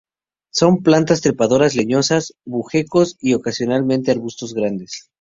Son 0.49 0.81
plantas 0.81 1.21
trepadoras 1.21 1.75
leñosas, 1.75 2.33
bejucos 2.43 3.17
y 3.19 3.35
ocasionalmente 3.35 4.09
arbustos 4.09 4.55
grandes. 4.55 5.09